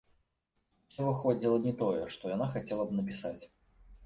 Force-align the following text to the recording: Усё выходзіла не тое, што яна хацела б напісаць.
Усё 0.85 1.03
выходзіла 1.09 1.57
не 1.67 1.73
тое, 1.83 2.03
што 2.17 2.33
яна 2.35 2.49
хацела 2.57 2.83
б 2.89 2.97
напісаць. 3.03 3.37